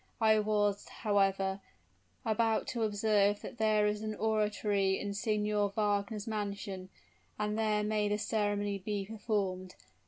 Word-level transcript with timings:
I 0.19 0.39
was, 0.39 0.87
however, 0.87 1.61
about 2.25 2.65
to 2.69 2.81
observe 2.81 3.41
that 3.41 3.59
there 3.59 3.85
is 3.85 4.01
an 4.01 4.15
oratory 4.15 4.99
in 4.99 5.13
Signor 5.13 5.73
Wagner's 5.75 6.25
mansion; 6.25 6.89
and 7.37 7.55
there 7.55 7.83
may 7.83 8.07
the 8.09 8.17
ceremony 8.17 8.79
be 8.79 9.05
performed. 9.05 9.75